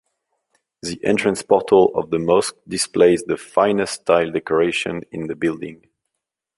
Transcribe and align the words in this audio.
The 0.81 0.99
entrance 1.05 1.43
portal 1.43 1.91
of 1.93 2.09
the 2.09 2.17
mosque 2.17 2.55
displays 2.67 3.21
the 3.23 3.37
finest 3.37 4.03
tile 4.03 4.31
decoration 4.31 5.03
in 5.11 5.27
the 5.27 5.35
building. 5.35 5.89